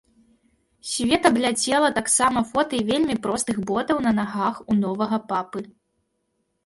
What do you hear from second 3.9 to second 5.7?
на нагах у новага папы.